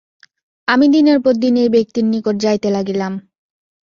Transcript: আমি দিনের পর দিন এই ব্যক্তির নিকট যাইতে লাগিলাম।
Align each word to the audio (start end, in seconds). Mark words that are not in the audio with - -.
আমি 0.67 0.85
দিনের 0.87 1.19
পর 1.19 1.33
দিন 1.35 1.53
এই 1.55 1.69
ব্যক্তির 1.69 2.05
নিকট 2.05 2.35
যাইতে 2.39 2.67
লাগিলাম। 2.69 3.13